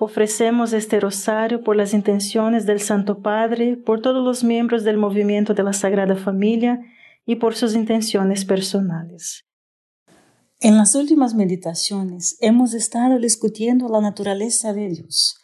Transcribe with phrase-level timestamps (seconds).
[0.00, 5.54] Ofrecemos este rosario por las intenciones del Santo Padre, por todos los miembros del movimiento
[5.54, 6.80] de la Sagrada Familia
[7.24, 9.44] y por sus intenciones personales.
[10.60, 15.36] En las últimas meditaciones hemos estado discutiendo la naturaleza de Dios,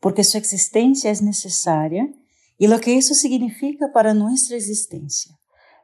[0.00, 2.08] porque su existencia es necesaria
[2.56, 5.38] y lo que eso significa para nuestra existencia.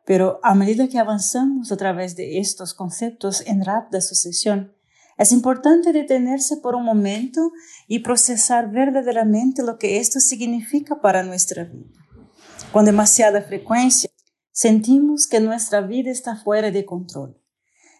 [0.06, 4.72] Pero a medida que avanzamos a través de estos conceptos en rápida sucesión,
[5.18, 7.52] es importante detenerse por un momento
[7.86, 12.00] y procesar verdaderamente lo que esto significa para nuestra vida.
[12.72, 14.10] Con demasiada frecuencia
[14.50, 17.40] sentimos que nuestra vida está fuera de control.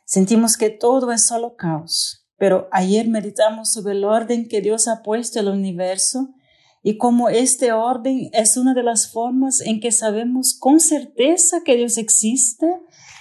[0.05, 2.25] Sentimos que todo es solo caos.
[2.37, 6.35] Pero ayer meditamos sobre el orden que Dios ha puesto en el universo
[6.83, 11.77] y cómo este orden es una de las formas en que sabemos con certeza que
[11.77, 12.67] Dios existe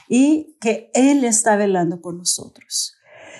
[0.09, 2.95] y que Él está velando por nosotros.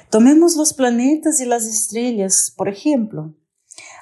[0.10, 3.36] Tomemos los planetas y las estrellas, por ejemplo.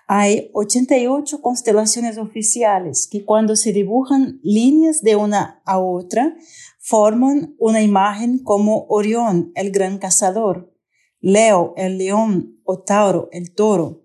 [0.07, 6.35] Hay 88 constelaciones oficiales que cuando se dibujan líneas de una a otra
[6.79, 10.75] forman una imagen como Orión, el gran cazador,
[11.21, 14.03] Leo, el león, o Tauro, el toro.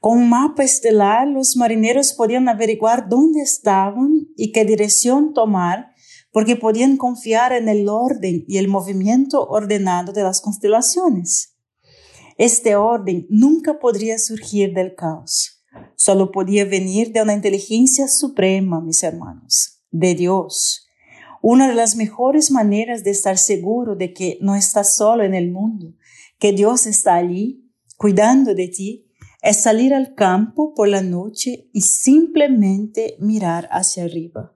[0.00, 5.92] Con un mapa estelar, los marineros podían averiguar dónde estaban y qué dirección tomar
[6.32, 11.56] porque podían confiar en el orden y el movimiento ordenado de las constelaciones.
[12.38, 15.64] Este orden nunca podría surgir del caos,
[15.96, 20.86] solo podía venir de una inteligencia suprema, mis hermanos, de Dios.
[21.40, 25.50] Una de las mejores maneras de estar seguro de que no estás solo en el
[25.50, 25.94] mundo,
[26.38, 29.06] que Dios está allí, cuidando de ti,
[29.42, 34.55] es salir al campo por la noche y simplemente mirar hacia arriba.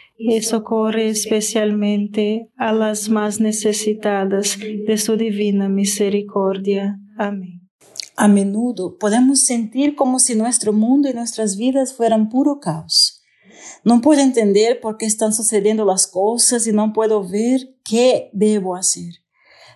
[0.23, 6.99] y socorre especialmente a las más necesitadas de su divina misericordia.
[7.17, 7.67] Amén.
[8.15, 13.23] A menudo podemos sentir como si nuestro mundo y nuestras vidas fueran puro caos.
[13.83, 18.75] No puedo entender por qué están sucediendo las cosas y no puedo ver qué debo
[18.75, 19.15] hacer.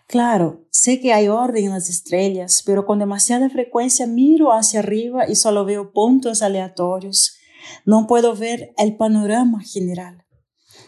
[0.07, 5.27] Claro, sé que hay orden en las estrellas, pero con demasiada frecuencia miro hacia arriba
[5.27, 7.37] y solo veo puntos aleatorios.
[7.85, 10.24] No puedo ver el panorama general.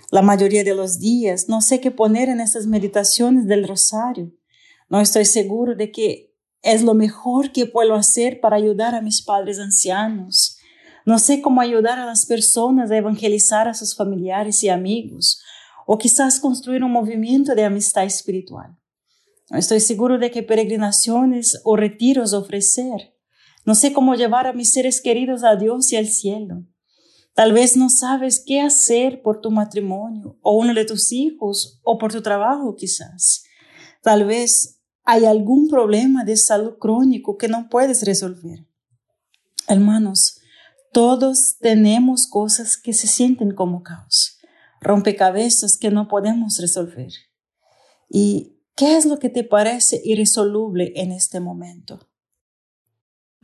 [0.09, 4.31] La mayoría de los días no sé qué poner en estas meditaciones del rosario.
[4.89, 9.21] No estoy seguro de que es lo mejor que puedo hacer para ayudar a mis
[9.21, 10.57] padres ancianos.
[11.05, 15.41] No sé cómo ayudar a las personas a evangelizar a sus familiares y amigos,
[15.85, 18.77] o quizás construir un movimiento de amistad espiritual.
[19.49, 23.13] No estoy seguro de qué peregrinaciones o retiros ofrecer.
[23.65, 26.63] No sé cómo llevar a mis seres queridos a Dios y al cielo.
[27.37, 31.99] Tal vez no sabes qué hacer por tu matrimonio o uno de tus hijos o
[31.99, 33.43] por tu trabajo quizás.
[34.01, 38.65] Tal vez hay algún problema de salud crónico que no puedes resolver.
[39.67, 40.39] Hermanos,
[40.91, 44.39] todos tenemos cosas que se sienten como caos,
[44.81, 47.13] rompecabezas que no podemos resolver.
[48.09, 51.99] ¿Y qué es lo que te parece irresoluble en este momento?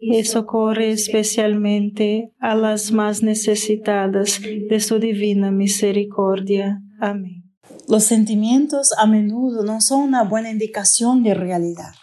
[0.00, 6.80] y socorre especialmente a las más necesitadas de su divina misericordia.
[7.00, 7.44] Amén.
[7.88, 11.94] Los sentimientos a menudo no son una buena indicación de realidad.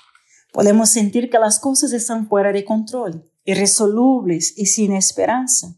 [0.51, 5.75] Podemos sentir que las cosas están fuera de control, irresolubles y sin esperanza,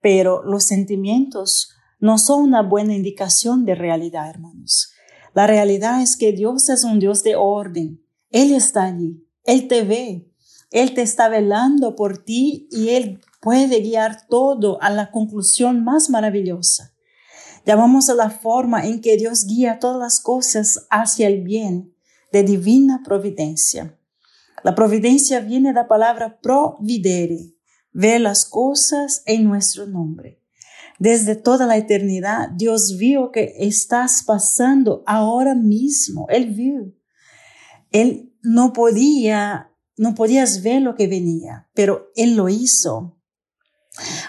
[0.00, 1.70] pero los sentimientos
[2.00, 4.92] no son una buena indicación de realidad, hermanos.
[5.34, 8.02] La realidad es que Dios es un Dios de orden.
[8.30, 10.25] Él está allí, Él te ve,
[10.70, 16.10] él te está velando por ti y Él puede guiar todo a la conclusión más
[16.10, 16.94] maravillosa.
[17.64, 21.94] Llamamos a la forma en que Dios guía todas las cosas hacia el bien
[22.32, 23.98] de divina providencia.
[24.62, 27.54] La providencia viene de la palabra providere,
[27.92, 30.42] ver las cosas en nuestro nombre.
[30.98, 36.26] Desde toda la eternidad, Dios vio que estás pasando ahora mismo.
[36.30, 36.92] Él vio.
[37.92, 43.18] Él no podía no podías ver lo que venía, pero Él lo hizo.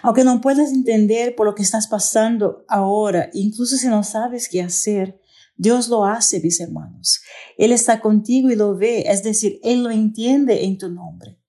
[0.01, 4.61] Aunque no puedas entender por lo que estás pasando ahora, incluso si no sabes qué
[4.61, 5.19] hacer,
[5.57, 7.19] Dios lo hace, mis hermanos.
[7.57, 11.39] Él está contigo y lo ve, es decir, Él lo entiende en tu nombre.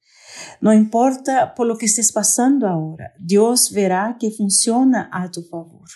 [0.61, 5.89] No importa por lo que estés pasando ahora, Dios verá que funciona a tu favor.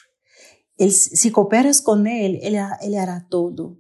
[0.78, 3.78] Si cooperas con Él, Él, Él hará todo.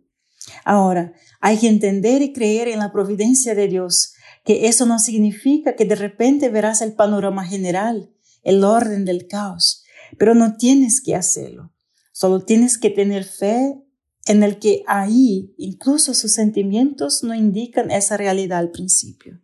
[0.64, 4.11] Ahora, hay que entender y creer en la providencia de Dios
[4.44, 8.10] que eso no significa que de repente verás el panorama general,
[8.42, 9.84] el orden del caos,
[10.18, 11.72] pero no tienes que hacerlo.
[12.12, 13.80] Solo tienes que tener fe
[14.26, 19.40] en el que ahí incluso sus sentimientos no indican esa realidad al principio.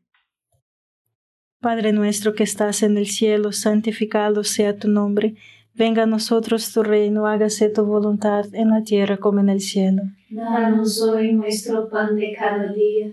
[1.61, 5.35] Padre nuestro que estás en el cielo, santificado sea tu nombre.
[5.75, 10.03] Venga a nosotros tu reino, hágase tu voluntad en la tierra como en el cielo.
[10.31, 13.13] Danos hoy nuestro pan de cada día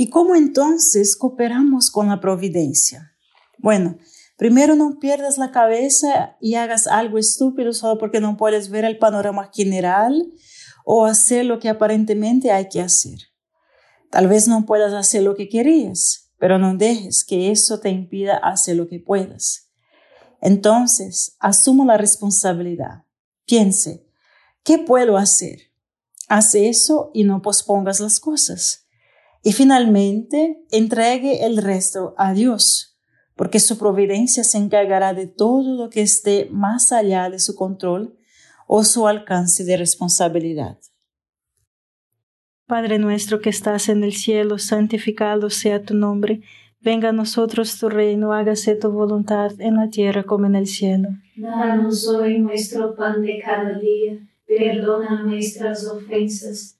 [0.00, 3.12] ¿Y cómo entonces cooperamos con la providencia?
[3.58, 3.98] Bueno,
[4.38, 8.96] primero no pierdas la cabeza y hagas algo estúpido solo porque no puedes ver el
[8.96, 10.32] panorama general
[10.86, 13.18] o hacer lo que aparentemente hay que hacer.
[14.10, 18.38] Tal vez no puedas hacer lo que querías, pero no dejes que eso te impida
[18.38, 19.68] hacer lo que puedas.
[20.40, 23.04] Entonces, asumo la responsabilidad.
[23.44, 24.06] Piense,
[24.64, 25.74] ¿qué puedo hacer?
[26.26, 28.86] Haz eso y no pospongas las cosas.
[29.42, 32.98] Y finalmente, entregue el resto a Dios,
[33.36, 38.16] porque su providencia se encargará de todo lo que esté más allá de su control
[38.66, 40.78] o su alcance de responsabilidad.
[42.66, 46.42] Padre nuestro que estás en el cielo, santificado sea tu nombre
[46.82, 51.10] Venga a nosotros tu reino, hágase tu voluntad en la tierra como en el cielo.
[51.36, 56.79] Danos hoy nuestro pan de cada día, perdona nuestras ofensas,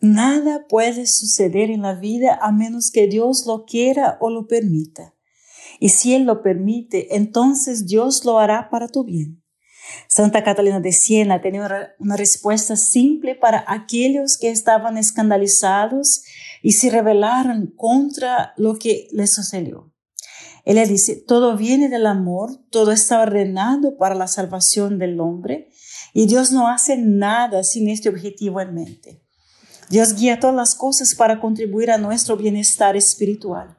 [0.00, 5.14] Nada puede suceder en la vida a menos que Dios lo quiera o lo permita.
[5.80, 9.42] Y si Él lo permite, entonces Dios lo hará para tu bien.
[10.08, 16.24] Santa Catalina de Siena tenía una respuesta simple para aquellos que estaban escandalizados
[16.62, 19.92] y se rebelaron contra lo que les sucedió.
[20.64, 25.68] Ella dice, todo viene del amor, todo está ordenado para la salvación del hombre
[26.12, 29.25] y Dios no hace nada sin este objetivo en mente.
[29.88, 33.76] Dios guía todas las cosas para contribuir a nuestro bienestar espiritual.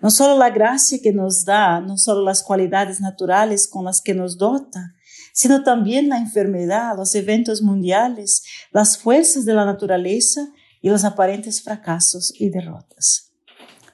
[0.00, 4.14] No solo la gracia que nos da, no solo las cualidades naturales con las que
[4.14, 4.94] nos dota,
[5.34, 10.48] sino también la enfermedad, los eventos mundiales, las fuerzas de la naturaleza
[10.80, 13.30] y los aparentes fracasos y derrotas.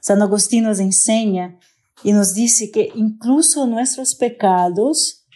[0.01, 1.59] San Agustín nos enseña
[2.05, 5.27] y nos dice que incluso nuestros pecados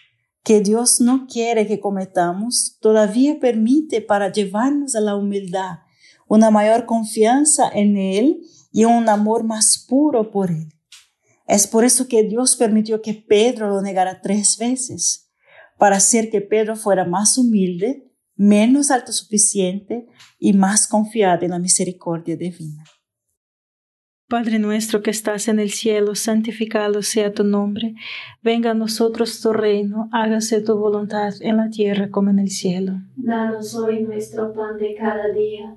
[0.45, 5.79] que Dios no quiere que cometamos, todavía permite para llevarnos a la humildad
[6.33, 8.41] una mayor confianza en Él
[8.73, 10.73] y un amor más puro por Él.
[11.47, 15.31] Es por eso que Dios permitió que Pedro lo negara tres veces,
[15.77, 20.07] para hacer que Pedro fuera más humilde, menos autosuficiente
[20.39, 22.83] y más confiado en la misericordia divina.
[24.27, 27.95] Padre nuestro que estás en el cielo, santificado sea tu nombre,
[28.43, 32.95] venga a nosotros tu reino, hágase tu voluntad en la tierra como en el cielo.
[33.17, 35.77] Danos hoy nuestro pan de cada día,